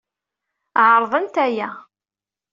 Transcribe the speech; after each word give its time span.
Ɛerḍent 0.89 1.35
aya. 1.45 1.69